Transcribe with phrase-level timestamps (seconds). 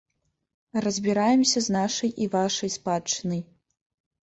[0.85, 3.47] Разбіраемся з нашай і вашай спадчынай.